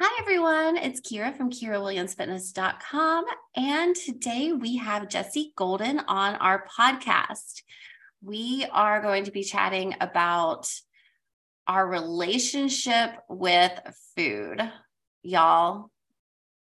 [0.00, 0.76] Hi, everyone.
[0.76, 3.24] It's Kira from KiraWilliamsFitness.com.
[3.56, 7.62] And today we have Jessie Golden on our podcast.
[8.22, 10.68] We are going to be chatting about
[11.66, 13.72] our relationship with
[14.16, 14.60] food.
[15.22, 15.90] Y'all,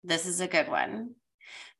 [0.03, 1.15] this is a good one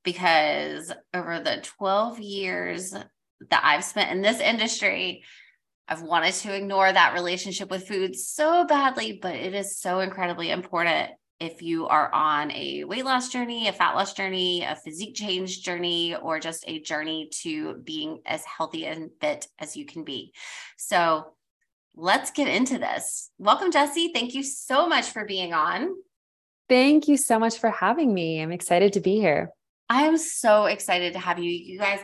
[0.04, 5.24] because over the 12 years that I've spent in this industry,
[5.88, 10.50] I've wanted to ignore that relationship with food so badly, but it is so incredibly
[10.50, 15.14] important if you are on a weight loss journey, a fat loss journey, a physique
[15.14, 20.06] change journey, or just a journey to being as healthy and fit as you can
[20.06, 20.32] be.
[20.78, 21.34] So
[21.96, 23.30] let's get into this.
[23.38, 24.12] Welcome, Jessie.
[24.14, 25.90] Thank you so much for being on.
[26.70, 28.42] Thank you so much for having me.
[28.42, 29.50] I'm excited to be here.
[29.90, 31.52] I am so excited to have you.
[31.52, 32.00] You guys,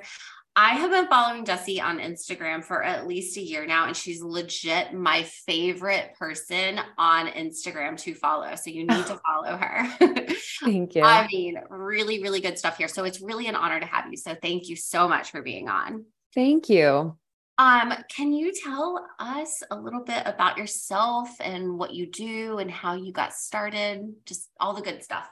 [0.56, 4.22] I have been following Jessie on Instagram for at least a year now, and she's
[4.22, 8.56] legit my favorite person on Instagram to follow.
[8.56, 9.88] So you need to follow her.
[10.64, 11.04] thank you.
[11.04, 12.88] I mean, really, really good stuff here.
[12.88, 14.18] So it's really an honor to have you.
[14.18, 16.06] So thank you so much for being on.
[16.36, 17.18] Thank you.
[17.58, 22.72] Um, can you tell us a little bit about yourself and what you do and
[22.72, 24.14] how you got started?
[24.26, 25.30] Just all the good stuff.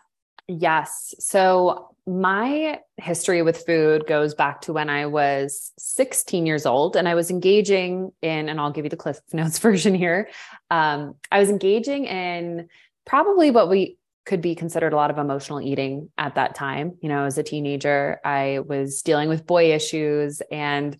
[0.47, 1.13] Yes.
[1.19, 7.07] So my history with food goes back to when I was 16 years old and
[7.07, 10.29] I was engaging in, and I'll give you the Cliff Notes version here.
[10.71, 12.69] Um, I was engaging in
[13.05, 16.97] probably what we could be considered a lot of emotional eating at that time.
[17.01, 20.97] You know, as a teenager, I was dealing with boy issues and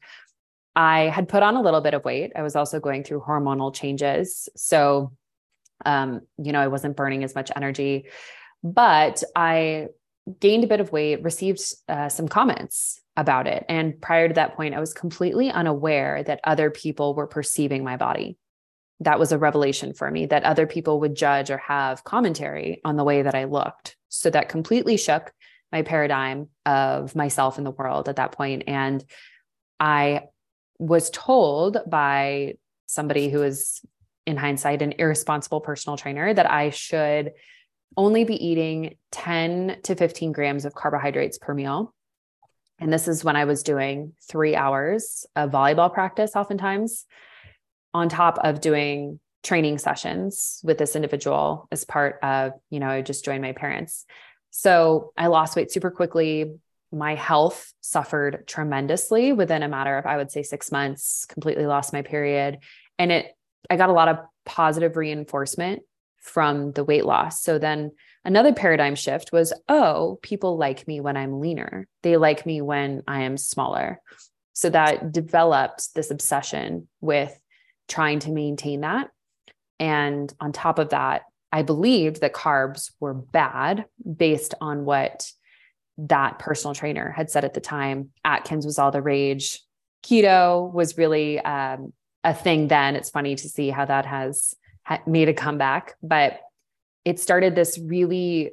[0.75, 2.31] I had put on a little bit of weight.
[2.35, 4.47] I was also going through hormonal changes.
[4.55, 5.11] So,
[5.85, 8.05] um, you know, I wasn't burning as much energy,
[8.63, 9.87] but I
[10.39, 13.65] gained a bit of weight, received uh, some comments about it.
[13.69, 17.97] And prior to that point, I was completely unaware that other people were perceiving my
[17.97, 18.37] body.
[18.99, 22.95] That was a revelation for me that other people would judge or have commentary on
[22.95, 23.95] the way that I looked.
[24.09, 25.31] So that completely shook
[25.71, 28.63] my paradigm of myself in the world at that point.
[28.67, 29.03] And
[29.79, 30.23] I
[30.79, 33.81] was told by somebody who is,
[34.25, 37.33] in hindsight, an irresponsible personal trainer that I should
[37.95, 41.93] only be eating 10 to 15 grams of carbohydrates per meal.
[42.79, 47.05] And this is when I was doing three hours of volleyball practice, oftentimes,
[47.93, 53.01] on top of doing training sessions with this individual as part of, you know, I
[53.01, 54.05] just joined my parents.
[54.51, 56.53] So I lost weight super quickly.
[56.91, 61.93] My health suffered tremendously within a matter of, I would say, six months, completely lost
[61.93, 62.59] my period.
[62.99, 63.35] And it,
[63.69, 65.81] I got a lot of positive reinforcement
[66.21, 67.41] from the weight loss.
[67.41, 67.91] So then
[68.25, 73.03] another paradigm shift was oh, people like me when I'm leaner, they like me when
[73.07, 74.01] I am smaller.
[74.53, 77.37] So that developed this obsession with
[77.87, 79.09] trying to maintain that.
[79.79, 85.31] And on top of that, I believed that carbs were bad based on what
[85.97, 88.09] that personal trainer had said at the time.
[88.25, 89.61] Atkins was all the rage.
[90.03, 92.95] Keto was really um, a thing then.
[92.95, 94.53] It's funny to see how that has
[95.05, 96.39] made a comeback, but
[97.05, 98.51] it started this really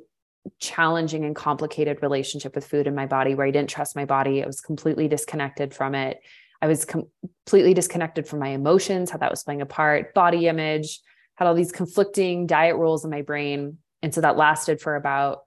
[0.61, 4.43] challenging and complicated relationship with food in my body where I didn't trust my body.
[4.43, 6.21] I was completely disconnected from it.
[6.61, 7.09] I was com-
[7.47, 11.01] completely disconnected from my emotions, how that was playing a part, body image,
[11.37, 13.79] had all these conflicting diet rules in my brain.
[14.03, 15.41] And so that lasted for about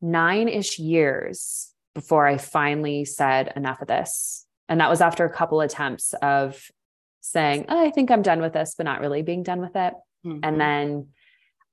[0.00, 4.46] nine ish years before I finally said, enough of this.
[4.68, 6.70] And that was after a couple attempts of
[7.20, 9.94] saying, oh, I think I'm done with this, but not really being done with it.
[10.24, 10.40] Mm-hmm.
[10.42, 11.08] And then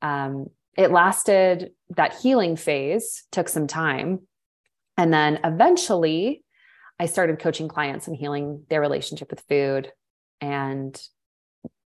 [0.01, 0.47] um,
[0.77, 4.21] it lasted, that healing phase took some time.
[4.97, 6.43] And then eventually,
[6.99, 9.91] I started coaching clients and healing their relationship with food
[10.39, 10.99] and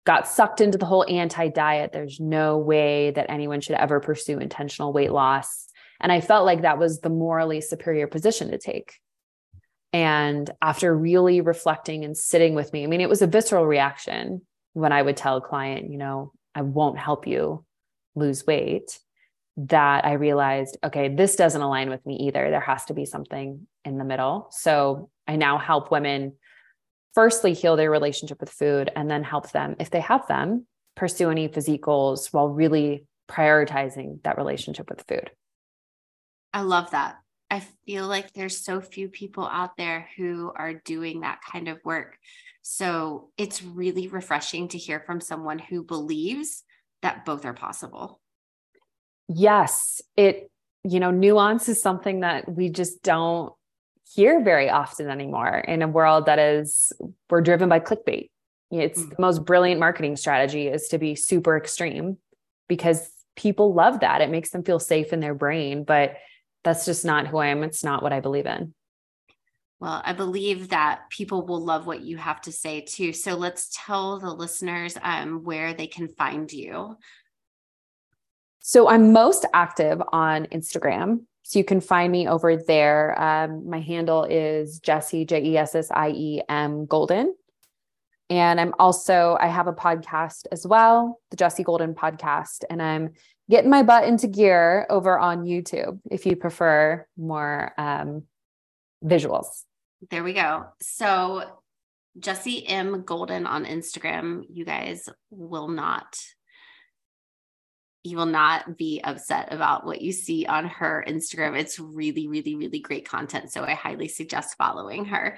[0.06, 1.92] got sucked into the whole anti diet.
[1.92, 5.66] There's no way that anyone should ever pursue intentional weight loss.
[6.00, 8.94] And I felt like that was the morally superior position to take.
[9.92, 14.42] And after really reflecting and sitting with me, I mean, it was a visceral reaction
[14.72, 17.64] when I would tell a client, you know, I won't help you
[18.14, 18.98] lose weight,
[19.56, 22.50] that I realized, okay, this doesn't align with me either.
[22.50, 24.48] There has to be something in the middle.
[24.52, 26.34] So I now help women
[27.14, 30.66] firstly heal their relationship with food and then help them, if they have them,
[30.96, 35.30] pursue any physique goals while really prioritizing that relationship with food.
[36.52, 37.16] I love that.
[37.50, 41.78] I feel like there's so few people out there who are doing that kind of
[41.84, 42.16] work.
[42.62, 46.62] So it's really refreshing to hear from someone who believes
[47.02, 48.20] that both are possible.
[49.28, 50.50] Yes, it,
[50.84, 53.52] you know, nuance is something that we just don't
[54.14, 56.92] hear very often anymore in a world that is,
[57.28, 58.30] we're driven by clickbait.
[58.70, 59.10] It's mm-hmm.
[59.10, 62.18] the most brilliant marketing strategy is to be super extreme
[62.68, 64.20] because people love that.
[64.20, 66.16] It makes them feel safe in their brain, but
[66.64, 67.62] that's just not who I am.
[67.62, 68.74] It's not what I believe in.
[69.80, 73.14] Well, I believe that people will love what you have to say too.
[73.14, 76.98] So let's tell the listeners um, where they can find you.
[78.60, 81.22] So I'm most active on Instagram.
[81.44, 83.20] So you can find me over there.
[83.20, 87.34] Um, my handle is Jessie, J E S S I E M Golden.
[88.28, 92.64] And I'm also, I have a podcast as well, the Jessie Golden podcast.
[92.68, 93.14] And I'm
[93.48, 98.24] getting my butt into gear over on YouTube if you prefer more um,
[99.02, 99.64] visuals.
[100.08, 100.66] There we go.
[100.80, 101.44] So
[102.18, 106.16] Jessie M Golden on Instagram, you guys will not
[108.02, 111.58] you will not be upset about what you see on her Instagram.
[111.58, 113.52] It's really, really, really great content.
[113.52, 115.36] So I highly suggest following her.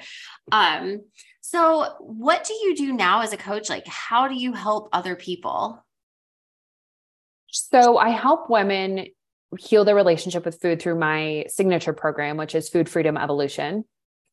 [0.52, 1.00] Um,
[1.40, 3.68] so what do you do now as a coach?
[3.68, 5.84] Like, how do you help other people?
[7.50, 9.06] So I help women
[9.58, 13.84] heal their relationship with food through my signature program, which is Food Freedom Evolution.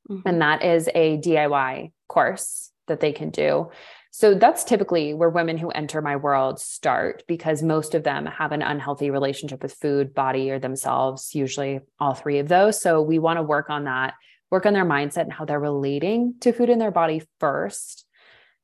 [0.09, 0.27] Mm-hmm.
[0.27, 3.69] And that is a DIY course that they can do.
[4.11, 8.51] So that's typically where women who enter my world start because most of them have
[8.51, 12.81] an unhealthy relationship with food, body, or themselves, usually all three of those.
[12.81, 14.15] So we want to work on that,
[14.50, 18.06] work on their mindset and how they're relating to food in their body first.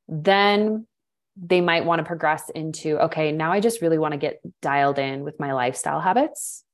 [0.08, 0.88] Then
[1.38, 5.00] they might want to progress into okay, now I just really want to get dialed
[5.00, 6.65] in with my lifestyle habits.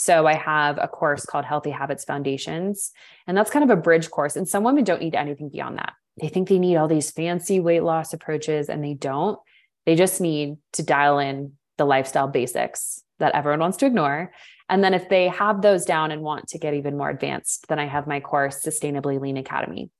[0.00, 2.90] So I have a course called Healthy Habits Foundations,
[3.26, 4.34] and that's kind of a bridge course.
[4.34, 5.92] And some women don't need anything beyond that.
[6.18, 9.38] They think they need all these fancy weight loss approaches, and they don't.
[9.84, 14.32] They just need to dial in the lifestyle basics that everyone wants to ignore.
[14.70, 17.78] And then if they have those down and want to get even more advanced, then
[17.78, 19.90] I have my course, Sustainably Lean Academy.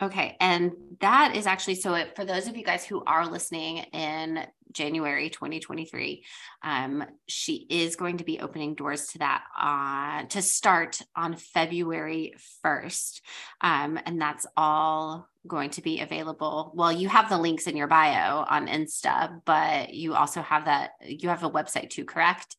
[0.00, 0.36] Okay.
[0.40, 4.46] And that is actually so it, for those of you guys who are listening in
[4.72, 6.24] January 2023,
[6.62, 12.34] um, she is going to be opening doors to that uh, to start on February
[12.64, 13.20] 1st.
[13.60, 16.72] Um, and that's all going to be available.
[16.74, 20.90] Well, you have the links in your bio on Insta, but you also have that,
[21.00, 22.56] you have a website too, correct?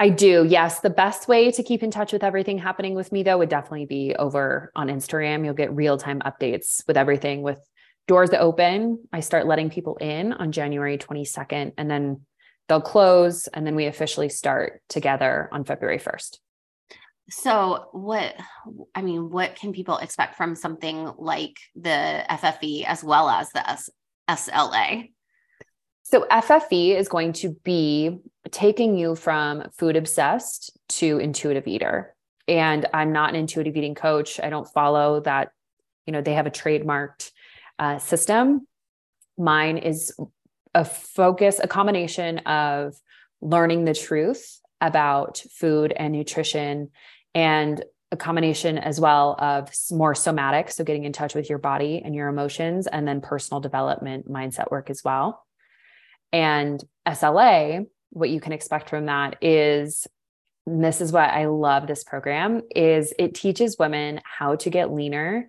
[0.00, 0.44] I do.
[0.48, 0.80] Yes.
[0.80, 3.86] The best way to keep in touch with everything happening with me, though, would definitely
[3.86, 5.44] be over on Instagram.
[5.44, 7.60] You'll get real time updates with everything with
[8.06, 9.04] doors that open.
[9.12, 12.22] I start letting people in on January 22nd, and then
[12.68, 13.46] they'll close.
[13.48, 16.38] And then we officially start together on February 1st.
[17.30, 18.34] So, what
[18.94, 23.66] I mean, what can people expect from something like the FFE as well as the
[23.68, 23.88] S-
[24.28, 25.10] SLA?
[26.02, 28.18] So, FFE is going to be
[28.50, 32.14] taking you from food obsessed to intuitive eater.
[32.46, 34.38] And I'm not an intuitive eating coach.
[34.38, 35.50] I don't follow that.
[36.04, 37.30] You know, they have a trademarked
[37.78, 38.66] uh, system.
[39.36, 40.14] Mine is
[40.74, 42.94] a focus, a combination of
[43.40, 46.90] learning the truth about food and nutrition
[47.34, 52.00] and a combination as well of more somatic so getting in touch with your body
[52.04, 55.44] and your emotions and then personal development mindset work as well
[56.32, 60.06] and SLA what you can expect from that is
[60.66, 65.48] this is what I love this program is it teaches women how to get leaner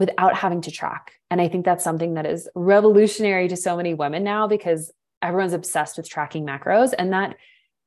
[0.00, 1.12] without having to track.
[1.30, 4.92] And I think that's something that is revolutionary to so many women now because
[5.22, 7.36] everyone's obsessed with tracking macros and that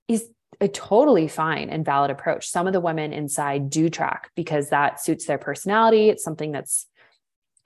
[0.08, 0.29] is
[0.62, 2.48] a totally fine and valid approach.
[2.48, 6.10] Some of the women inside do track because that suits their personality.
[6.10, 6.88] It's something that's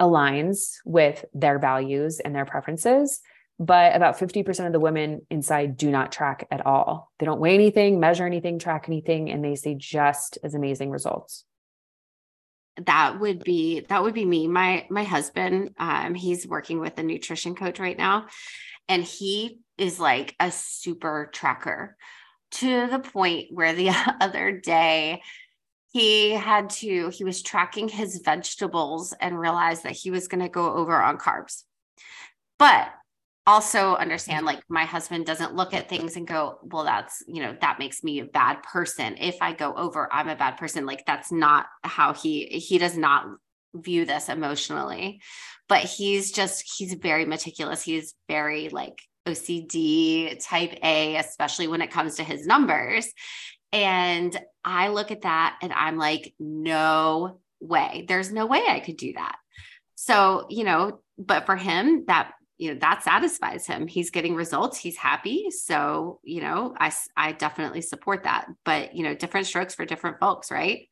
[0.02, 3.22] aligns with their values and their preferences
[3.60, 7.12] but about 50% of the women inside do not track at all.
[7.18, 11.44] They don't weigh anything, measure anything, track anything, and they see just as amazing results.
[12.86, 14.48] That would be that would be me.
[14.48, 18.28] My my husband, um, he's working with a nutrition coach right now,
[18.88, 21.98] and he is like a super tracker
[22.52, 23.90] to the point where the
[24.22, 25.22] other day
[25.92, 30.50] he had to he was tracking his vegetables and realized that he was going to
[30.50, 31.64] go over on carbs
[32.60, 32.90] but
[33.48, 37.56] also understand like my husband doesn't look at things and go well that's you know
[37.62, 39.16] that makes me a bad person.
[39.18, 40.86] If i go over i'm a bad person.
[40.86, 43.26] Like that's not how he he does not
[43.74, 45.22] view this emotionally.
[45.70, 47.82] But he's just he's very meticulous.
[47.82, 53.08] He's very like ocd type a especially when it comes to his numbers.
[53.72, 58.06] And i look at that and i'm like no way.
[58.10, 59.38] There's no way i could do that.
[59.96, 64.78] So you know but for him that you know that satisfies him he's getting results
[64.78, 69.76] he's happy so you know i i definitely support that but you know different strokes
[69.76, 70.90] for different folks right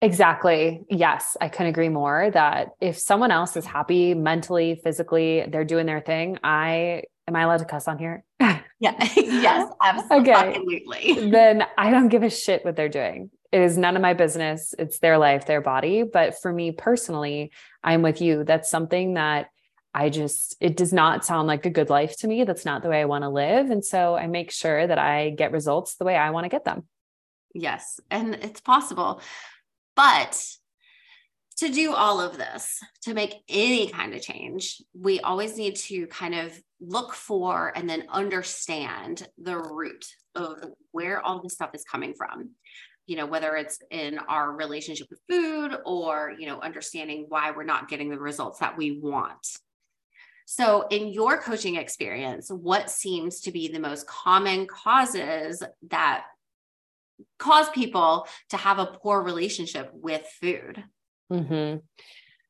[0.00, 5.64] exactly yes i couldn't agree more that if someone else is happy mentally physically they're
[5.64, 8.24] doing their thing i am i allowed to cuss on here
[8.84, 8.96] Yeah.
[9.16, 9.72] yes.
[9.82, 11.12] Absolutely.
[11.12, 11.30] Okay.
[11.30, 13.30] then I don't give a shit what they're doing.
[13.52, 14.74] It is none of my business.
[14.78, 16.02] It's their life, their body.
[16.02, 18.44] But for me personally, I'm with you.
[18.44, 19.48] That's something that
[19.94, 22.42] I just, it does not sound like a good life to me.
[22.42, 23.70] That's not the way I want to live.
[23.70, 26.64] And so I make sure that I get results the way I want to get
[26.64, 26.88] them.
[27.54, 28.00] Yes.
[28.10, 29.20] And it's possible.
[29.94, 30.44] But
[31.58, 36.08] to do all of this, to make any kind of change, we always need to
[36.08, 41.84] kind of look for and then understand the root of where all this stuff is
[41.84, 42.50] coming from.
[43.06, 47.62] You know, whether it's in our relationship with food or, you know, understanding why we're
[47.62, 49.46] not getting the results that we want.
[50.46, 56.24] So, in your coaching experience, what seems to be the most common causes that
[57.38, 60.84] cause people to have a poor relationship with food?
[61.32, 61.78] Mm-hmm.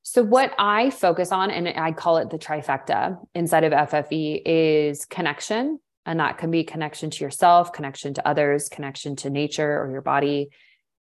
[0.02, 5.06] So, what I focus on, and I call it the trifecta inside of FFE, is
[5.06, 5.78] connection.
[6.06, 10.02] And that can be connection to yourself, connection to others, connection to nature or your
[10.02, 10.50] body.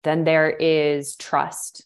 [0.03, 1.85] Then there is trust,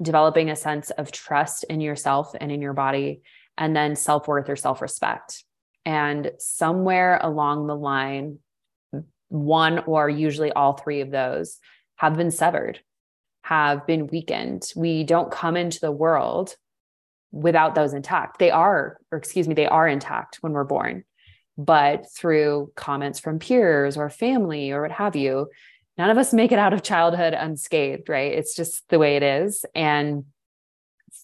[0.00, 3.20] developing a sense of trust in yourself and in your body,
[3.58, 5.44] and then self worth or self respect.
[5.84, 8.38] And somewhere along the line,
[9.28, 11.58] one or usually all three of those
[11.96, 12.80] have been severed
[13.42, 14.70] have been weakened.
[14.76, 16.54] We don't come into the world
[17.32, 18.38] without those intact.
[18.38, 21.04] They are, or excuse me, they are intact when we're born.
[21.56, 25.48] But through comments from peers or family or what have you,
[25.96, 28.32] none of us make it out of childhood unscathed, right?
[28.32, 29.64] It's just the way it is.
[29.74, 30.24] And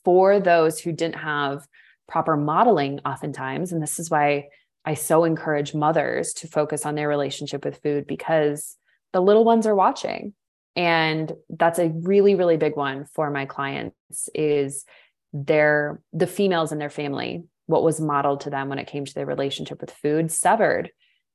[0.03, 1.67] for those who didn't have
[2.09, 4.49] proper modeling, oftentimes, and this is why
[4.85, 8.77] I so encourage mothers to focus on their relationship with food because
[9.13, 10.35] the little ones are watching.
[10.77, 14.85] And that's a really really big one for my clients is
[15.33, 19.15] their the females in their family what was modeled to them when it came to
[19.15, 20.91] their relationship with food severed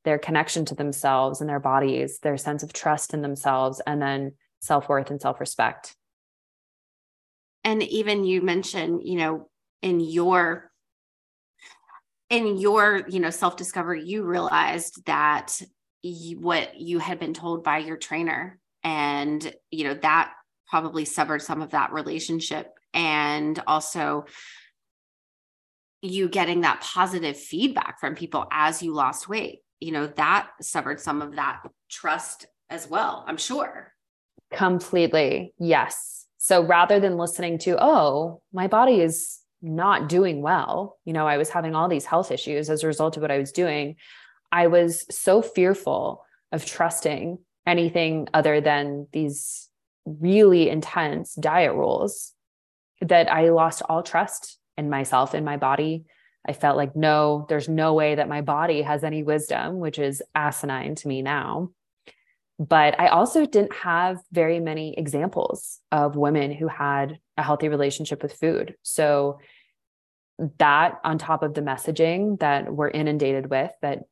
[0.05, 4.33] their connection to themselves and their bodies their sense of trust in themselves and then
[4.61, 5.95] self-worth and self-respect.
[7.63, 9.49] And even you mentioned you know
[9.81, 10.71] in your
[12.29, 15.62] in your you know self discovery you realized that
[16.01, 20.33] you, what you had been told by your trainer and you know that
[20.69, 22.67] probably severed some of that relationship.
[22.93, 24.25] And also
[26.01, 31.00] you getting that positive feedback from people as you lost weight you know that severed
[31.00, 33.93] some of that trust as well i'm sure.
[34.51, 36.25] Completely yes.
[36.38, 41.37] So rather than listening to oh my body is not doing well you know i
[41.37, 43.95] was having all these health issues as a result of what i was doing
[44.51, 47.37] i was so fearful of trusting
[47.67, 49.69] anything other than these
[50.05, 52.33] really intense diet rules
[53.01, 56.05] that I lost all trust in myself, in my body.
[56.47, 60.23] I felt like, no, there's no way that my body has any wisdom, which is
[60.33, 61.69] asinine to me now.
[62.59, 68.21] But I also didn't have very many examples of women who had a healthy relationship
[68.21, 68.75] with food.
[68.83, 69.39] So,
[70.57, 74.03] that on top of the messaging that we're inundated with, that,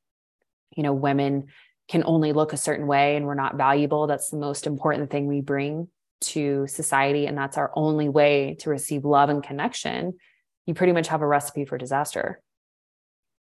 [0.75, 1.47] you know, women
[1.87, 4.07] can only look a certain way and we're not valuable.
[4.07, 5.87] That's the most important thing we bring
[6.19, 7.27] to society.
[7.27, 10.17] And that's our only way to receive love and connection.
[10.65, 12.41] You pretty much have a recipe for disaster.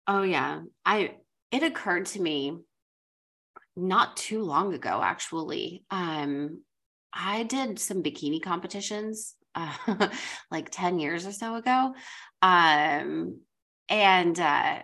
[0.06, 0.60] Oh, yeah.
[0.84, 1.14] I,
[1.50, 2.58] it occurred to me
[3.76, 5.84] not too long ago, actually.
[5.90, 6.62] Um,
[7.12, 10.08] I did some bikini competitions uh,
[10.50, 11.94] like 10 years or so ago.
[12.42, 13.40] Um,
[13.88, 14.80] and uh,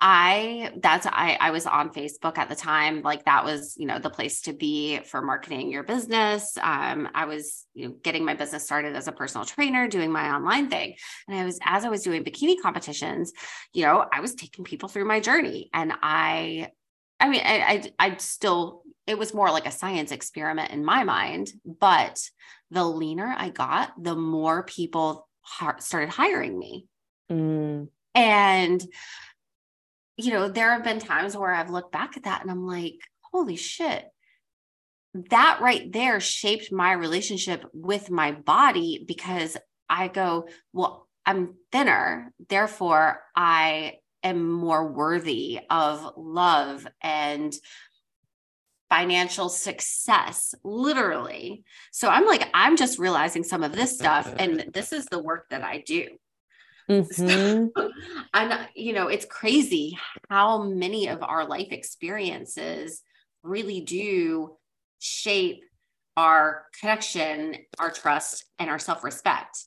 [0.00, 3.98] I that's I I was on Facebook at the time like that was you know
[3.98, 8.34] the place to be for marketing your business um I was you know getting my
[8.34, 10.94] business started as a personal trainer doing my online thing
[11.26, 13.32] and I was as I was doing bikini competitions
[13.72, 16.68] you know I was taking people through my journey and I
[17.20, 21.04] I mean I I, I still it was more like a science experiment in my
[21.04, 22.20] mind but
[22.70, 25.28] the leaner I got the more people
[25.78, 26.86] started hiring me.
[27.30, 27.88] Mm.
[28.14, 28.82] and
[30.18, 32.96] you know, there have been times where I've looked back at that and I'm like,
[33.32, 34.04] holy shit,
[35.30, 39.56] that right there shaped my relationship with my body because
[39.88, 43.98] I go, well, I'm thinner, therefore I
[44.28, 47.54] am more worthy of love and
[48.88, 51.64] financial success, literally.
[51.92, 55.50] So I'm like, I'm just realizing some of this stuff, and this is the work
[55.50, 56.08] that I do.
[56.88, 57.66] Mm-hmm.
[57.76, 57.90] So,
[58.32, 59.98] and you know, it's crazy
[60.30, 63.02] how many of our life experiences
[63.42, 64.56] really do
[64.98, 65.62] shape
[66.16, 69.66] our connection, our trust, and our self-respect.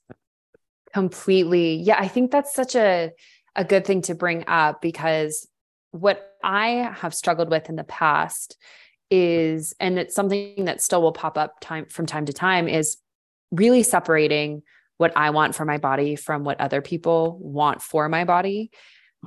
[0.94, 1.76] Completely.
[1.76, 3.12] Yeah, I think that's such a
[3.56, 5.48] a good thing to bring up because
[5.92, 8.58] what I have struggled with in the past
[9.10, 12.98] is, and it's something that still will pop up time from time to time, is
[13.52, 14.64] really separating
[14.98, 18.72] what I want for my body from what other people want for my body.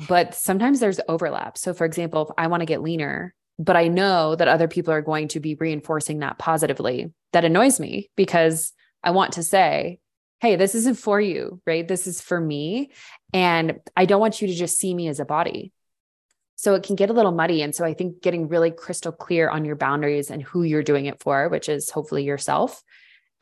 [0.08, 1.58] But sometimes there's overlap.
[1.58, 4.92] So, for example, if I want to get leaner, but I know that other people
[4.92, 9.98] are going to be reinforcing that positively, that annoys me because I want to say,
[10.40, 11.86] hey, this isn't for you, right?
[11.86, 12.90] This is for me.
[13.34, 15.72] And I don't want you to just see me as a body.
[16.54, 17.62] So it can get a little muddy.
[17.62, 21.06] And so I think getting really crystal clear on your boundaries and who you're doing
[21.06, 22.82] it for, which is hopefully yourself,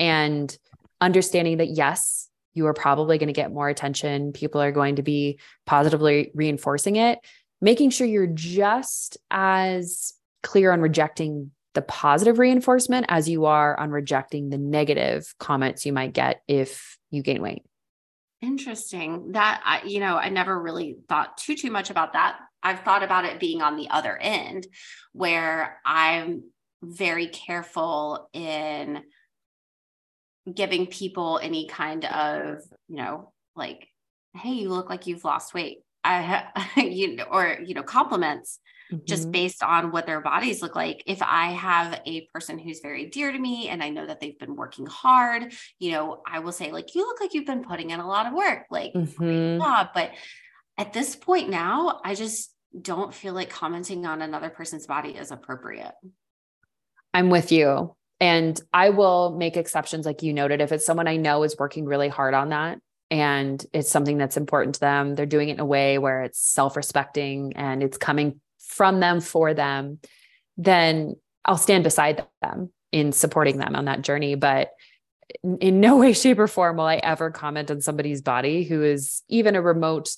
[0.01, 0.57] and
[1.01, 4.33] understanding that, yes, you are probably going to get more attention.
[4.33, 7.19] People are going to be positively reinforcing it,
[7.61, 13.91] making sure you're just as clear on rejecting the positive reinforcement as you are on
[13.91, 17.63] rejecting the negative comments you might get if you gain weight.
[18.43, 19.33] Interesting.
[19.33, 22.39] That I, you know, I never really thought too too much about that.
[22.63, 24.67] I've thought about it being on the other end
[25.13, 26.43] where I'm
[26.83, 29.03] very careful in
[30.53, 32.59] giving people any kind of,
[32.89, 33.89] you know, like,
[34.35, 35.79] hey, you look like you've lost weight.
[36.05, 38.59] I you know, or you know, compliments
[38.93, 39.05] mm-hmm.
[39.07, 41.03] just based on what their bodies look like.
[41.07, 44.39] If I have a person who's very dear to me and I know that they've
[44.39, 47.91] been working hard, you know, I will say like, you look like you've been putting
[47.91, 49.61] in a lot of work, like mm-hmm.
[49.61, 49.89] job.
[49.95, 50.11] But
[50.79, 55.31] at this point now, I just don't feel like commenting on another person's body is
[55.31, 55.95] appropriate.
[57.13, 57.95] I'm with you.
[58.21, 61.87] And I will make exceptions, like you noted, if it's someone I know is working
[61.87, 62.79] really hard on that
[63.11, 66.39] and it's something that's important to them, they're doing it in a way where it's
[66.39, 68.41] self respecting and it's coming
[68.73, 69.99] from them for them,
[70.57, 74.35] then I'll stand beside them in supporting them on that journey.
[74.35, 74.73] But
[75.61, 79.23] in no way, shape, or form will I ever comment on somebody's body who is
[79.29, 80.11] even a remote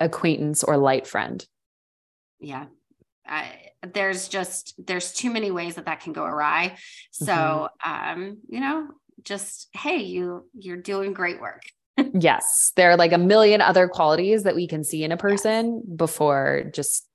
[0.00, 1.44] acquaintance or light friend.
[2.40, 2.66] Yeah.
[3.26, 3.50] I,
[3.92, 6.76] there's just there's too many ways that that can go awry
[7.10, 8.14] so mm-hmm.
[8.14, 8.88] um you know
[9.22, 11.62] just hey you you're doing great work
[12.14, 15.82] yes there are like a million other qualities that we can see in a person
[15.86, 15.96] yes.
[15.96, 17.06] before just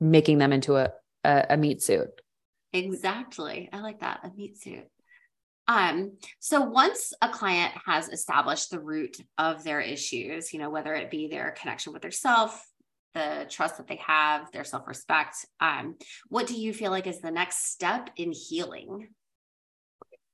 [0.00, 0.90] making them into a,
[1.24, 2.20] a a meat suit
[2.72, 4.86] exactly i like that a meat suit
[5.68, 10.94] um, so once a client has established the root of their issues, you know, whether
[10.94, 12.64] it be their connection with their self,
[13.14, 15.44] the trust that they have, their self respect.
[15.60, 15.96] Um,
[16.28, 19.08] what do you feel like is the next step in healing?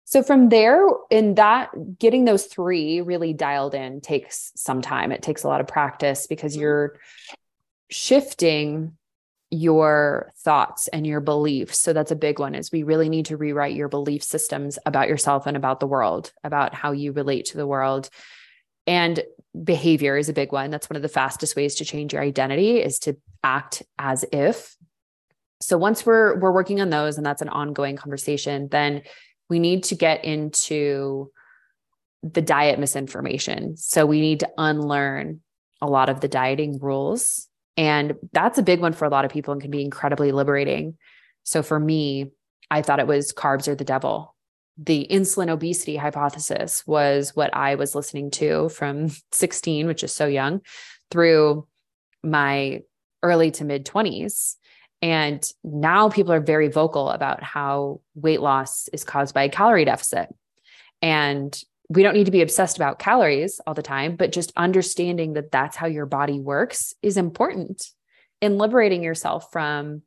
[0.04, 5.12] So from there, in that, getting those three really dialed in takes some time.
[5.12, 6.62] It takes a lot of practice because mm-hmm.
[6.62, 6.98] you're
[7.88, 8.98] shifting
[9.52, 11.78] your thoughts and your beliefs.
[11.78, 15.08] So that's a big one is we really need to rewrite your belief systems about
[15.08, 18.08] yourself and about the world, about how you relate to the world.
[18.86, 19.22] And
[19.62, 20.70] behavior is a big one.
[20.70, 24.74] That's one of the fastest ways to change your identity is to act as if.
[25.60, 29.02] So once we're we're working on those and that's an ongoing conversation, then
[29.50, 31.30] we need to get into
[32.22, 33.76] the diet misinformation.
[33.76, 35.40] So we need to unlearn
[35.82, 37.48] a lot of the dieting rules.
[37.76, 40.96] And that's a big one for a lot of people and can be incredibly liberating.
[41.42, 42.30] So for me,
[42.70, 44.32] I thought it was carbs are the devil
[44.78, 50.26] the insulin obesity hypothesis was what I was listening to from 16, which is so
[50.26, 50.60] young,
[51.10, 51.66] through
[52.22, 52.82] my
[53.22, 54.56] early to mid 20s.
[55.00, 59.84] And now people are very vocal about how weight loss is caused by a calorie
[59.84, 60.28] deficit.
[61.00, 61.60] And
[61.94, 65.50] we don't need to be obsessed about calories all the time, but just understanding that
[65.50, 67.86] that's how your body works is important
[68.40, 70.02] in liberating yourself from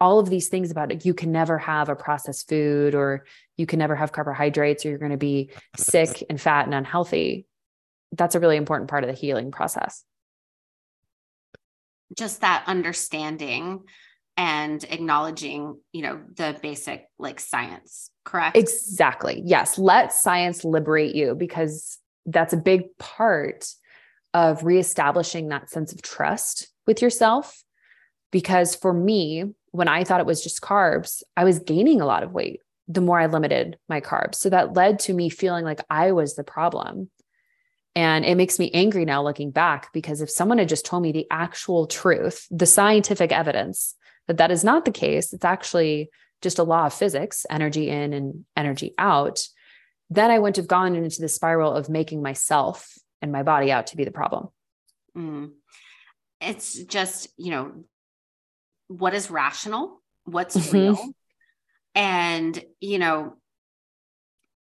[0.00, 1.04] all of these things about it.
[1.04, 3.26] You can never have a processed food or
[3.58, 7.46] you can never have carbohydrates or you're going to be sick and fat and unhealthy.
[8.12, 10.02] That's a really important part of the healing process.
[12.16, 13.82] Just that understanding
[14.40, 18.56] and acknowledging, you know, the basic like science, correct?
[18.56, 19.42] Exactly.
[19.44, 19.76] Yes.
[19.76, 23.66] Let science liberate you because that's a big part
[24.32, 27.62] of reestablishing that sense of trust with yourself.
[28.32, 32.22] Because for me, when I thought it was just carbs, I was gaining a lot
[32.22, 34.36] of weight the more I limited my carbs.
[34.36, 37.10] So that led to me feeling like I was the problem.
[37.94, 41.12] And it makes me angry now looking back because if someone had just told me
[41.12, 43.96] the actual truth, the scientific evidence
[44.30, 46.08] that that is not the case, it's actually
[46.40, 49.40] just a law of physics, energy in and energy out,
[50.08, 53.88] then I wouldn't have gone into the spiral of making myself and my body out
[53.88, 54.48] to be the problem.
[55.16, 55.50] Mm.
[56.40, 57.84] It's just, you know,
[58.86, 60.76] what is rational, what's mm-hmm.
[60.76, 61.12] real.
[61.96, 63.34] And, you know,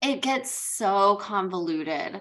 [0.01, 2.21] it gets so convoluted,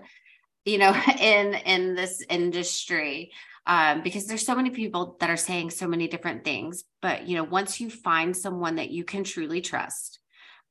[0.66, 3.32] you know, in in this industry
[3.68, 6.86] um, because there's so many people that are saying so many different things.
[7.02, 10.20] But you know, once you find someone that you can truly trust,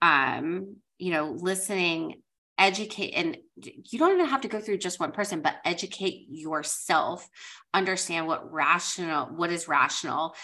[0.01, 2.23] um, you know, listening,
[2.59, 7.29] educate, and you don't even have to go through just one person, but educate yourself,
[7.75, 10.35] understand what rational, what is rational.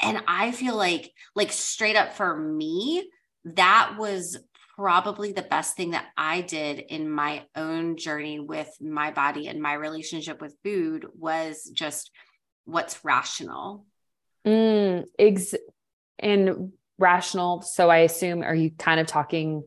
[0.00, 3.08] And I feel like, like straight up for me,
[3.44, 4.38] that was
[4.76, 9.60] probably the best thing that I did in my own journey with my body and
[9.60, 12.10] my relationship with food was just
[12.64, 13.86] what's rational.
[14.46, 15.54] Mm, ex-
[16.18, 17.62] and rational.
[17.62, 19.64] So I assume, are you kind of talking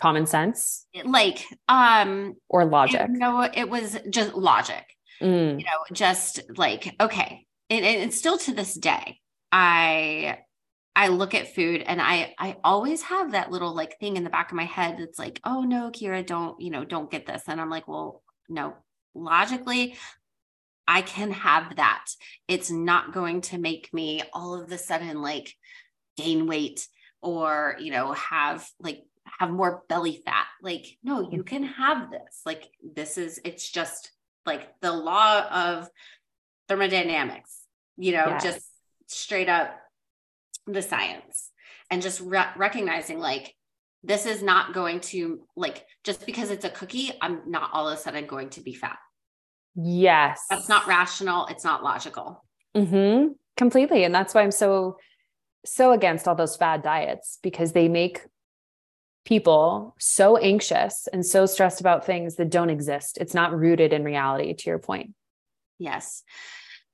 [0.00, 0.86] common sense?
[1.04, 3.08] Like, um, or logic?
[3.10, 4.84] No, it was just logic.
[5.20, 5.60] Mm.
[5.60, 7.46] You know, just like, okay.
[7.70, 9.20] And, and still to this day,
[9.52, 10.38] I
[10.96, 14.30] I look at food and I I always have that little like thing in the
[14.30, 17.42] back of my head that's like, oh no, Kira, don't, you know, don't get this.
[17.48, 18.74] And I'm like, well, no,
[19.14, 19.96] logically,
[20.86, 22.06] I can have that.
[22.46, 25.54] It's not going to make me all of a sudden like
[26.16, 26.86] gain weight
[27.20, 29.02] or, you know, have like
[29.40, 30.46] have more belly fat.
[30.62, 31.32] Like, no, mm.
[31.32, 32.42] you can have this.
[32.44, 34.12] Like, this is, it's just
[34.46, 35.88] like the law of
[36.68, 37.62] thermodynamics,
[37.96, 38.42] you know, yes.
[38.44, 38.66] just
[39.06, 39.74] straight up
[40.66, 41.50] the science
[41.90, 43.54] and just re- recognizing like
[44.02, 47.98] this is not going to like just because it's a cookie i'm not all of
[47.98, 48.98] a sudden going to be fat.
[49.76, 50.44] Yes.
[50.48, 51.46] That's not rational.
[51.46, 52.44] It's not logical.
[52.76, 53.32] Mm-hmm.
[53.56, 54.04] completely.
[54.04, 54.98] And that's why i'm so
[55.64, 58.20] so against all those fad diets because they make
[59.24, 63.16] people so anxious and so stressed about things that don't exist.
[63.18, 65.14] It's not rooted in reality to your point.
[65.78, 66.22] Yes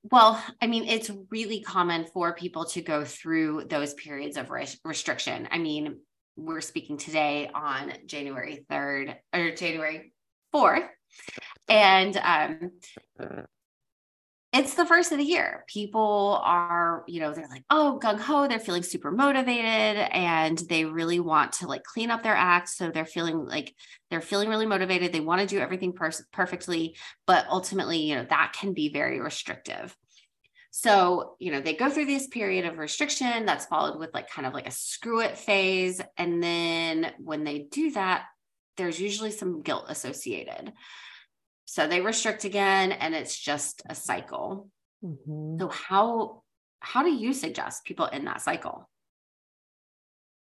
[0.03, 5.47] well, I mean, it's really common for people to go through those periods of restriction.
[5.51, 5.99] I mean,
[6.35, 10.13] we're speaking today on January 3rd or January
[10.53, 10.87] 4th.
[11.69, 12.71] And um,
[14.53, 15.63] it's the first of the year.
[15.67, 19.65] People are, you know, they're like, oh, gung ho, they're feeling super motivated
[20.11, 22.67] and they really want to like clean up their act.
[22.67, 23.73] So they're feeling like
[24.09, 25.13] they're feeling really motivated.
[25.13, 29.21] They want to do everything per- perfectly, but ultimately, you know, that can be very
[29.21, 29.95] restrictive.
[30.71, 34.45] So, you know, they go through this period of restriction that's followed with like kind
[34.45, 36.01] of like a screw it phase.
[36.17, 38.25] And then when they do that,
[38.75, 40.73] there's usually some guilt associated.
[41.71, 44.67] So they restrict again and it's just a cycle.
[45.01, 45.57] Mm-hmm.
[45.57, 46.43] So how
[46.81, 48.89] how do you suggest people in that cycle?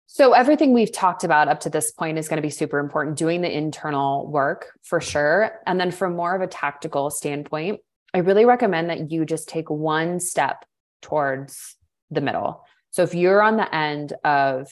[0.06, 3.18] So everything we've talked about up to this point is going to be super important
[3.18, 5.58] doing the internal work for sure.
[5.66, 7.80] And then from more of a tactical standpoint,
[8.14, 10.66] I really recommend that you just take one step
[11.02, 11.74] towards
[12.12, 12.64] the middle.
[12.90, 14.68] So if you're on the end of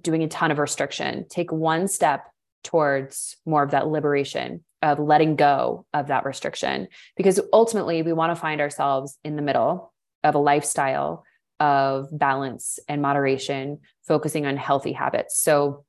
[0.00, 2.24] doing a ton of restriction, take one step
[2.62, 6.88] towards more of that liberation of letting go of that restriction.
[7.16, 9.92] Because ultimately we want to find ourselves in the middle
[10.24, 11.24] of a lifestyle
[11.58, 15.38] of balance and moderation focusing on healthy habits.
[15.38, 15.84] So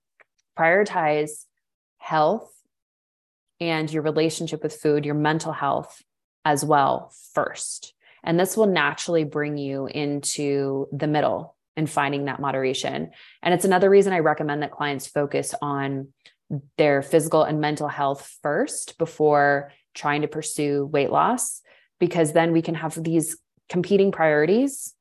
[0.57, 1.45] prioritize
[1.97, 2.51] health
[3.59, 6.01] and your relationship with food your mental health
[6.43, 7.93] as well first.
[8.23, 13.11] And this will naturally bring you into the middle and finding that moderation.
[13.41, 16.09] And it's another reason i recommend that clients focus on
[16.77, 21.61] their physical and mental health first before trying to pursue weight loss,
[21.99, 23.37] because then we can have these
[23.69, 24.93] competing priorities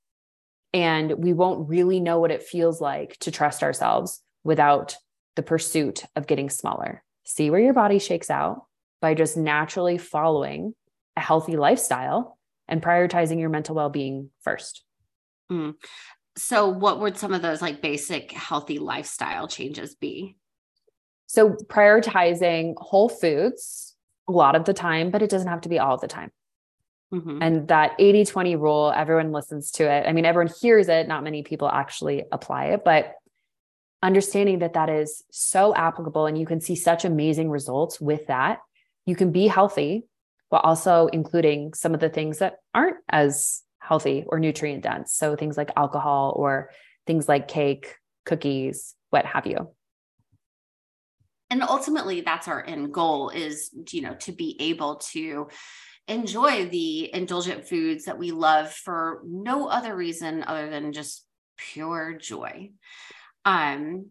[0.72, 4.96] and we won't really know what it feels like to trust ourselves without
[5.36, 7.02] the pursuit of getting smaller.
[7.24, 8.66] See where your body shakes out
[9.00, 10.74] by just naturally following
[11.16, 14.84] a healthy lifestyle and prioritizing your mental well being first.
[15.50, 15.74] Mm.
[16.36, 20.36] So, what would some of those like basic healthy lifestyle changes be?
[21.30, 23.94] So prioritizing whole foods
[24.28, 26.32] a lot of the time, but it doesn't have to be all the time.
[27.14, 27.38] Mm-hmm.
[27.40, 30.08] And that 80 20 rule, everyone listens to it.
[30.08, 31.06] I mean, everyone hears it.
[31.06, 33.14] Not many people actually apply it, but
[34.02, 38.58] understanding that that is so applicable and you can see such amazing results with that.
[39.06, 40.06] You can be healthy
[40.48, 45.12] while also including some of the things that aren't as healthy or nutrient dense.
[45.12, 46.72] So things like alcohol or
[47.06, 49.72] things like cake, cookies, what have you
[51.50, 55.48] and ultimately that's our end goal is you know to be able to
[56.08, 61.24] enjoy the indulgent foods that we love for no other reason other than just
[61.56, 62.70] pure joy.
[63.44, 64.06] Um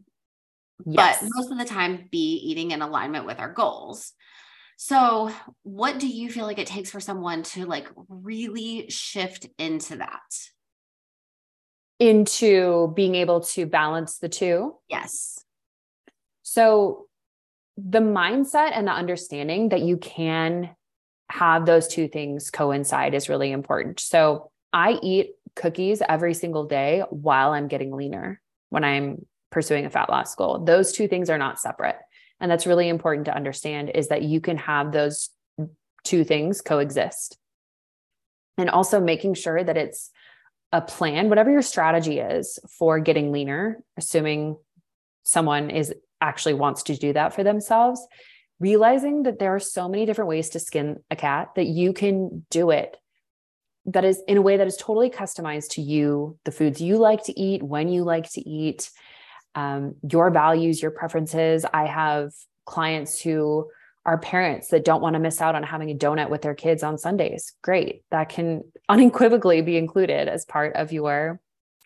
[0.85, 1.19] yes.
[1.21, 4.13] but most of the time be eating in alignment with our goals.
[4.77, 5.29] So
[5.63, 10.21] what do you feel like it takes for someone to like really shift into that?
[11.99, 14.75] Into being able to balance the two?
[14.87, 15.43] Yes.
[16.43, 17.08] So
[17.87, 20.69] the mindset and the understanding that you can
[21.29, 23.99] have those two things coincide is really important.
[23.99, 29.89] So I eat cookies every single day while I'm getting leaner when I'm pursuing a
[29.89, 30.59] fat loss goal.
[30.59, 31.97] Those two things are not separate.
[32.39, 35.29] And that's really important to understand is that you can have those
[36.03, 37.37] two things coexist.
[38.57, 40.11] And also making sure that it's
[40.71, 44.57] a plan, whatever your strategy is for getting leaner, assuming
[45.23, 48.05] someone is actually wants to do that for themselves,
[48.59, 52.45] realizing that there are so many different ways to skin a cat that you can
[52.49, 52.97] do it
[53.85, 57.23] that is in a way that is totally customized to you, the foods you like
[57.23, 58.89] to eat, when you like to eat,
[59.55, 61.65] um, your values, your preferences.
[61.73, 62.31] I have
[62.65, 63.69] clients who
[64.05, 66.83] are parents that don't want to miss out on having a donut with their kids
[66.83, 67.53] on Sundays.
[67.61, 68.03] Great.
[68.11, 71.39] That can unequivocally be included as part of your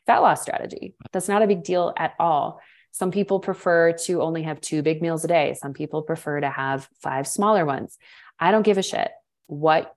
[0.06, 0.96] fat loss strategy.
[1.12, 2.60] That's not a big deal at all.
[2.94, 5.56] Some people prefer to only have two big meals a day.
[5.60, 7.98] Some people prefer to have five smaller ones.
[8.40, 9.12] I don't give a shit
[9.48, 9.96] what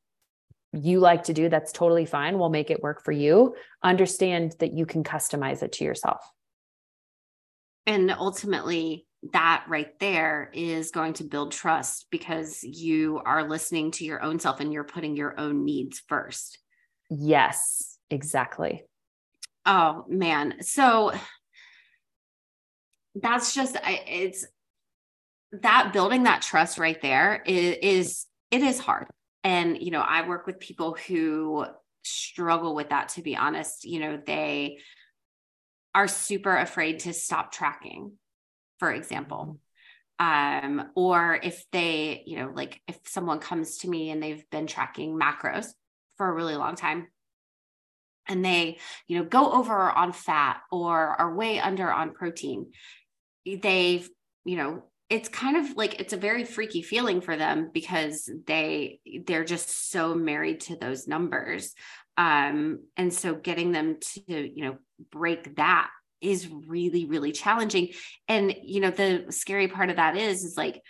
[0.72, 1.50] you like to do.
[1.50, 2.38] That's totally fine.
[2.38, 3.54] We'll make it work for you.
[3.82, 6.20] Understand that you can customize it to yourself.
[7.87, 14.04] And ultimately, that right there is going to build trust because you are listening to
[14.04, 16.59] your own self and you're putting your own needs first.
[17.11, 18.85] Yes, exactly.
[19.66, 20.62] Oh man.
[20.62, 21.12] So
[23.20, 24.46] that's just it's
[25.52, 29.07] that building that trust right there is, is it is hard.
[29.44, 31.66] And you know, I work with people who
[32.02, 33.85] struggle with that to be honest.
[33.85, 34.79] You know, they
[35.94, 38.12] are super afraid to stop tracking
[38.79, 39.59] for example
[40.20, 40.79] mm-hmm.
[40.81, 44.66] um, or if they you know like if someone comes to me and they've been
[44.66, 45.68] tracking macros
[46.16, 47.07] for a really long time
[48.29, 52.66] and they you know go over on fat or are way under on protein
[53.62, 54.09] they've
[54.44, 59.00] you know it's kind of like it's a very freaky feeling for them because they
[59.26, 61.74] they're just so married to those numbers.
[62.16, 64.76] Um and so getting them to you know
[65.12, 67.90] break that is really really challenging.
[68.26, 70.82] And you know the scary part of that is is like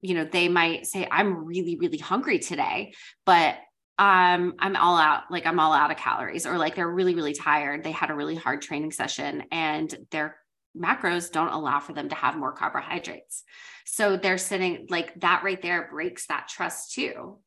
[0.00, 2.92] you know they might say i'm really really hungry today
[3.26, 3.56] but
[3.98, 7.34] um i'm all out like i'm all out of calories or like they're really really
[7.34, 7.82] tired.
[7.82, 10.36] They had a really hard training session and their
[10.76, 13.42] macros don't allow for them to have more carbohydrates
[13.84, 17.38] so they're sitting like that right there breaks that trust too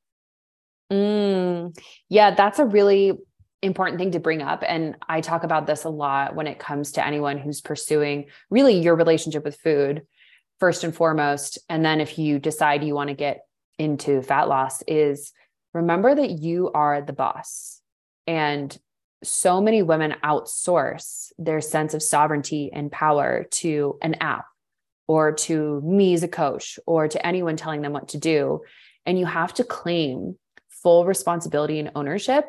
[0.91, 1.77] mm,
[2.10, 3.17] yeah that's a really
[3.62, 4.63] important thing to bring up.
[4.67, 8.79] And I talk about this a lot when it comes to anyone who's pursuing really
[8.79, 10.03] your relationship with food,
[10.60, 11.60] first and foremost.
[11.69, 13.41] And then if you decide you want to get
[13.77, 15.31] into fat loss, is
[15.73, 17.81] remember that you are the boss.
[18.27, 18.75] And
[19.23, 24.45] so many women outsource their sense of sovereignty and power to an app
[25.07, 28.62] or to me as a coach or to anyone telling them what to do.
[29.05, 30.38] And you have to claim
[30.69, 32.45] full responsibility and ownership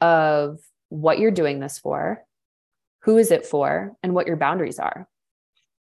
[0.00, 2.24] of what you're doing this for,
[3.02, 5.08] who is it for, and what your boundaries are.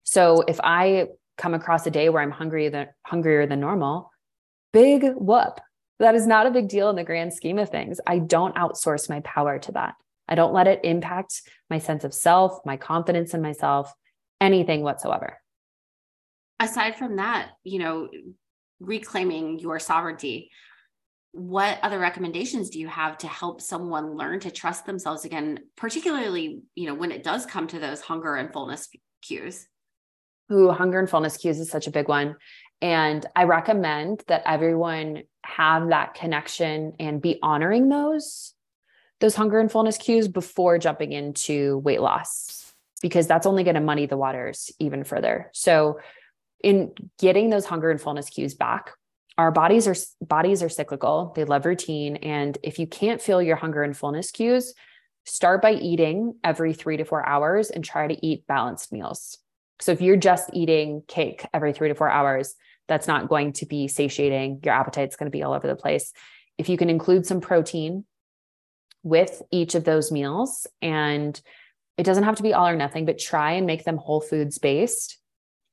[0.03, 4.11] So if I come across a day where I'm hungry than hungrier than normal,
[4.73, 5.59] big whoop.
[5.99, 7.99] That is not a big deal in the grand scheme of things.
[8.05, 9.95] I don't outsource my power to that.
[10.27, 13.93] I don't let it impact my sense of self, my confidence in myself,
[14.41, 15.39] anything whatsoever.
[16.59, 18.09] Aside from that, you know,
[18.79, 20.49] reclaiming your sovereignty,
[21.37, 26.61] what other recommendations do you have to help someone learn to trust themselves again particularly
[26.73, 28.89] you know when it does come to those hunger and fullness
[29.21, 29.67] cues
[30.51, 32.37] Ooh, hunger and fullness cues is such a big one
[32.81, 38.53] and i recommend that everyone have that connection and be honoring those
[39.19, 43.81] those hunger and fullness cues before jumping into weight loss because that's only going to
[43.81, 45.49] muddy the waters even further.
[45.53, 45.99] So
[46.63, 48.91] in getting those hunger and fullness cues back
[49.37, 53.55] our bodies are bodies are cyclical they love routine and if you can't feel your
[53.55, 54.73] hunger and fullness cues
[55.25, 59.37] start by eating every 3 to 4 hours and try to eat balanced meals.
[59.81, 62.55] So if you're just eating cake every 3 to 4 hours
[62.87, 66.13] that's not going to be satiating your appetite's going to be all over the place.
[66.57, 68.05] If you can include some protein
[69.07, 71.39] with each of those meals and
[71.97, 74.59] it doesn't have to be all or nothing but try and make them whole foods
[74.59, 75.17] based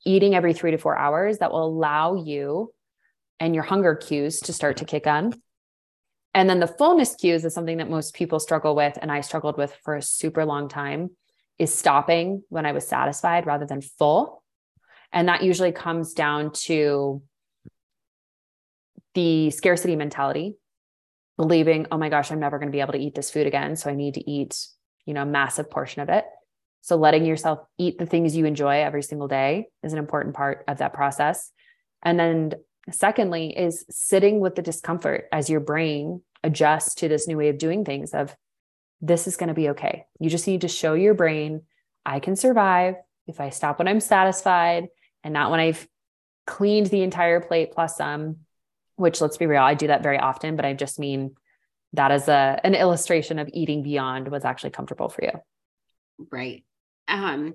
[0.04, 2.72] eating every 3 to 4 hours that will allow you
[3.40, 5.32] and your hunger cues to start to kick on.
[6.34, 8.98] And then the fullness cues is something that most people struggle with.
[9.00, 11.10] And I struggled with for a super long time
[11.58, 14.42] is stopping when I was satisfied rather than full.
[15.12, 17.22] And that usually comes down to
[19.14, 20.56] the scarcity mentality,
[21.36, 23.76] believing, oh my gosh, I'm never going to be able to eat this food again.
[23.76, 24.66] So I need to eat,
[25.06, 26.24] you know, a massive portion of it.
[26.80, 30.64] So letting yourself eat the things you enjoy every single day is an important part
[30.68, 31.50] of that process.
[32.02, 32.52] And then
[32.90, 37.58] secondly is sitting with the discomfort as your brain adjusts to this new way of
[37.58, 38.36] doing things of
[39.00, 40.04] this is going to be okay.
[40.20, 41.62] You just need to show your brain
[42.06, 44.88] I can survive if I stop when I'm satisfied
[45.22, 45.88] and not when I've
[46.46, 48.40] cleaned the entire plate plus some,
[48.96, 51.34] which let's be real, I do that very often, but I just mean
[51.92, 55.32] that as a an illustration of eating beyond what's actually comfortable for you.
[56.30, 56.64] Right.
[57.08, 57.54] Um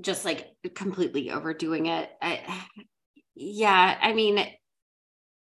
[0.00, 2.08] just like completely overdoing it.
[2.22, 2.40] I,
[3.34, 4.38] yeah, I mean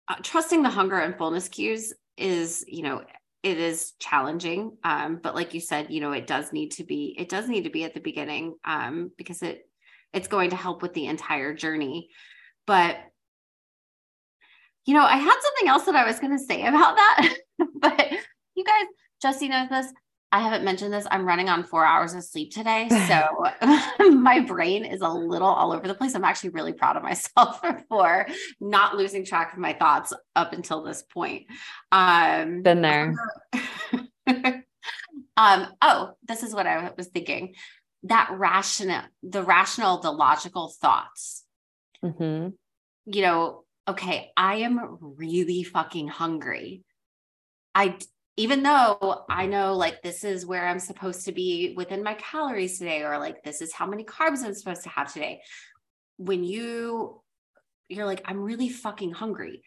[0.07, 3.03] uh, trusting the hunger and fullness cues is, you know,
[3.45, 7.15] it is challenging um, but like you said you know it does need to be
[7.19, 9.69] it does need to be at the beginning um, because it
[10.13, 12.09] it's going to help with the entire journey
[12.67, 12.97] but
[14.87, 17.37] you know i had something else that i was going to say about that
[17.81, 18.13] but
[18.55, 18.85] you guys
[19.23, 19.93] Jessie knows this
[20.35, 21.07] I haven't mentioned this.
[21.13, 22.89] I'm running on four hours of sleep today.
[23.05, 23.47] So
[24.11, 26.15] my brain is a little all over the place.
[26.15, 28.27] I'm actually really proud of myself for
[28.61, 31.45] not losing track of my thoughts up until this point.
[31.93, 33.15] Um, Been there.
[35.37, 37.55] um, oh, this is what I was thinking.
[38.05, 41.45] That rational, the rational, the logical thoughts.
[42.03, 42.49] Mm-hmm.
[43.07, 46.83] You know, okay, I am really fucking hungry.
[47.75, 47.99] I
[48.37, 52.79] even though I know like this is where I'm supposed to be within my calories
[52.79, 55.41] today, or like this is how many carbs I'm supposed to have today.
[56.17, 57.23] When you
[57.89, 59.63] you're like, I'm really fucking hungry.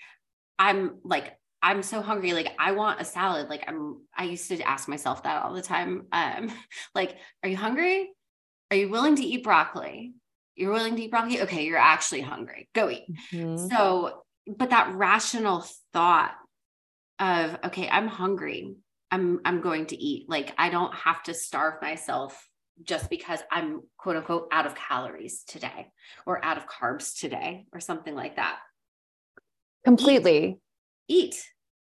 [0.60, 2.34] I'm like, I'm so hungry.
[2.34, 3.50] Like, I want a salad.
[3.50, 6.08] Like, I'm, I used to ask myself that all the time.
[6.12, 6.52] Um,
[6.96, 8.12] like, are you hungry?
[8.72, 10.14] Are you willing to eat broccoli?
[10.58, 11.42] You're willing to eat broccoli?
[11.44, 12.68] Okay, you're actually hungry.
[12.74, 13.06] Go eat.
[13.32, 13.68] Mm-hmm.
[13.68, 16.34] So, but that rational thought
[17.20, 18.76] of okay i'm hungry
[19.12, 22.48] i'm i'm going to eat like i don't have to starve myself
[22.84, 25.88] just because i'm quote unquote out of calories today
[26.26, 28.60] or out of carbs today or something like that
[29.84, 30.60] completely
[31.08, 31.44] eat, eat.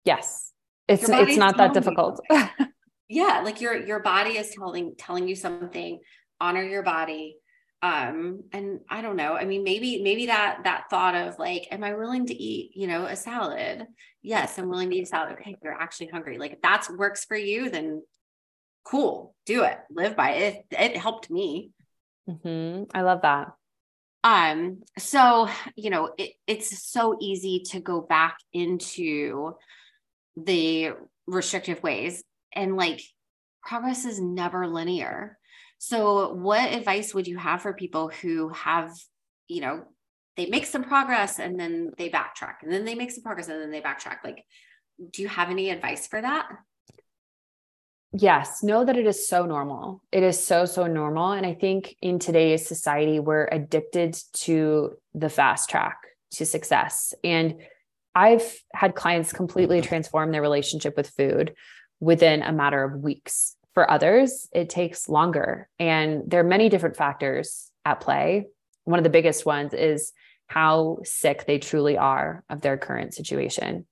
[0.06, 0.52] yes
[0.88, 2.20] it's it's not that difficult
[3.10, 6.00] yeah like your your body is telling telling you something
[6.40, 7.38] honor your body
[7.84, 11.84] um and i don't know i mean maybe maybe that that thought of like am
[11.84, 13.86] i willing to eat you know a salad?
[14.24, 15.34] Yes i'm willing to eat a salad.
[15.34, 16.38] Okay you're actually hungry.
[16.38, 18.02] Like if that works for you then
[18.84, 21.72] cool do it live by it it, it helped me.
[22.28, 22.84] Mm-hmm.
[22.94, 23.54] i love that.
[24.24, 29.56] Um so you know it, it's so easy to go back into
[30.36, 30.94] the
[31.28, 33.02] restrictive ways and like
[33.62, 35.38] progress is never linear
[35.78, 38.92] so, what advice would you have for people who have,
[39.48, 39.84] you know,
[40.36, 43.62] they make some progress and then they backtrack and then they make some progress and
[43.62, 44.18] then they backtrack?
[44.24, 44.44] Like,
[45.12, 46.48] do you have any advice for that?
[48.14, 50.02] Yes, know that it is so normal.
[50.12, 51.34] It is so, so normal.
[51.34, 55.98] And I think in today's society, we're addicted to the fast track
[56.32, 57.14] to success.
[57.24, 57.62] And
[58.16, 59.88] I've had clients completely mm-hmm.
[59.88, 61.54] transform their relationship with food
[62.00, 63.56] within a matter of weeks.
[63.78, 65.70] For others, it takes longer.
[65.78, 68.48] And there are many different factors at play.
[68.86, 70.14] One of the biggest ones is
[70.48, 73.86] how sick they truly are of their current situation.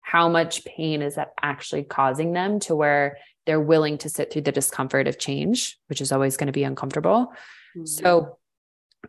[0.00, 4.42] How much pain is that actually causing them to where they're willing to sit through
[4.42, 7.32] the discomfort of change, which is always going to be uncomfortable.
[7.76, 7.86] Mm-hmm.
[7.86, 8.36] So,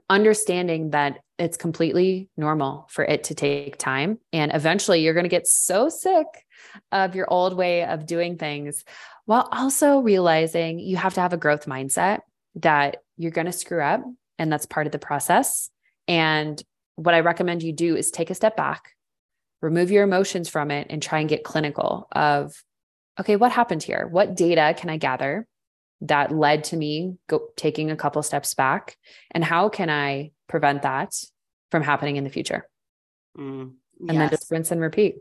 [0.08, 4.20] understanding that it's completely normal for it to take time.
[4.32, 6.28] And eventually, you're going to get so sick
[6.92, 8.84] of your old way of doing things
[9.26, 12.20] while also realizing you have to have a growth mindset
[12.56, 14.04] that you're going to screw up
[14.38, 15.70] and that's part of the process.
[16.08, 16.62] And
[16.96, 18.90] what I recommend you do is take a step back,
[19.62, 22.54] remove your emotions from it, and try and get clinical of,
[23.20, 24.08] okay, what happened here?
[24.08, 25.48] What data can I gather
[26.02, 28.98] that led to me go, taking a couple steps back?
[29.32, 31.14] And how can I prevent that
[31.72, 32.68] from happening in the future?
[33.38, 34.10] Mm, yes.
[34.10, 35.16] And then just rinse and repeat.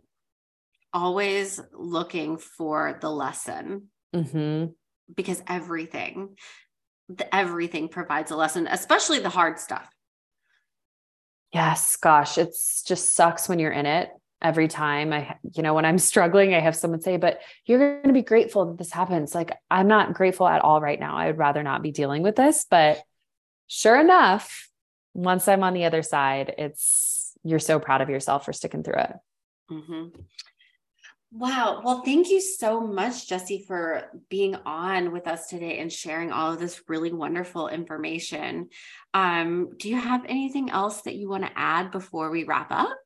[0.92, 4.72] Always looking for the lesson Mm-hmm.
[5.14, 6.36] Because everything,
[7.08, 9.88] the, everything provides a lesson, especially the hard stuff.
[11.52, 14.10] Yes, gosh, it's just sucks when you're in it
[14.42, 18.08] every time I, you know, when I'm struggling, I have someone say, but you're going
[18.08, 19.34] to be grateful that this happens.
[19.34, 21.16] Like, I'm not grateful at all right now.
[21.16, 22.66] I would rather not be dealing with this.
[22.70, 23.02] But
[23.66, 24.68] sure enough,
[25.14, 28.98] once I'm on the other side, it's, you're so proud of yourself for sticking through
[28.98, 29.12] it.
[29.70, 30.20] Mm-hmm.
[31.32, 31.80] Wow.
[31.84, 36.52] Well, thank you so much, Jessie, for being on with us today and sharing all
[36.52, 38.68] of this really wonderful information.
[39.14, 42.96] Um, do you have anything else that you want to add before we wrap up?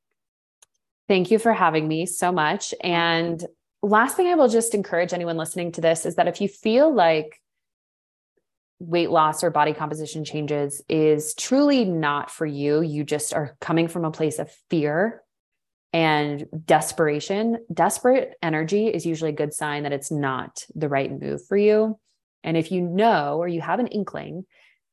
[1.06, 2.72] Thank you for having me so much.
[2.80, 3.44] And
[3.82, 6.92] last thing I will just encourage anyone listening to this is that if you feel
[6.92, 7.38] like
[8.78, 13.88] weight loss or body composition changes is truly not for you, you just are coming
[13.88, 15.22] from a place of fear
[15.92, 17.58] and desperation.
[17.72, 21.98] Desperate energy is usually a good sign that it's not the right move for you.
[22.42, 24.44] And if you know or you have an inkling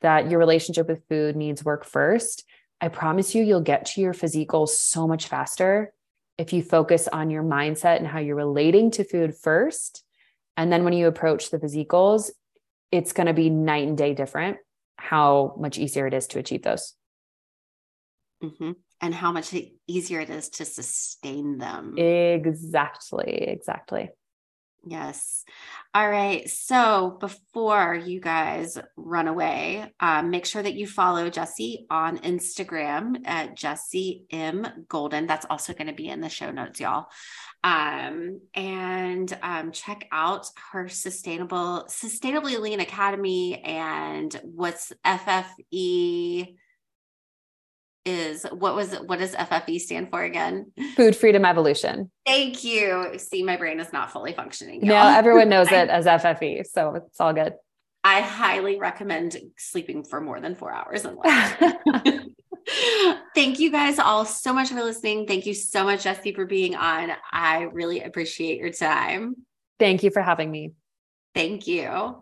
[0.02, 2.46] that your relationship with food needs work first,
[2.80, 5.94] I promise you, you'll get to your physique goals so much faster
[6.38, 10.04] if you focus on your mindset and how you're relating to food first.
[10.58, 12.32] And then when you approach the physique goals,
[12.92, 14.58] it's going to be night and day different
[14.98, 16.94] how much easier it is to achieve those.
[18.44, 18.72] Mm-hmm.
[19.02, 19.54] And how much
[19.88, 21.98] easier it is to sustain them.
[21.98, 23.48] Exactly.
[23.48, 24.10] Exactly.
[24.84, 25.44] Yes.
[25.94, 26.50] All right.
[26.50, 33.22] So before you guys run away, um, make sure that you follow Jessie on Instagram
[33.26, 35.28] at Jessie M Golden.
[35.28, 37.08] That's also going to be in the show notes, y'all.
[37.64, 46.56] Um, and um, check out her sustainable, sustainably lean academy and what's FFE
[48.04, 50.72] is what was what does FFE stand for again?
[50.96, 52.10] Food Freedom Evolution.
[52.26, 53.14] Thank you.
[53.18, 54.80] See, my brain is not fully functioning.
[54.82, 57.54] No, everyone knows it as FFE, so it's all good.
[58.04, 61.16] I highly recommend sleeping for more than four hours in
[63.42, 65.26] Thank you guys all so much for listening.
[65.26, 67.12] Thank you so much, Jessie, for being on.
[67.32, 69.36] I really appreciate your time.
[69.80, 70.74] Thank you for having me.
[71.34, 72.22] Thank you.